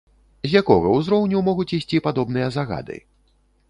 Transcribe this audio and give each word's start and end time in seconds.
З 0.47 0.49
якога 0.61 0.93
узроўню 1.01 1.43
могуць 1.51 1.69
ісці 1.81 2.03
падобныя 2.09 2.47
загады? 2.61 2.95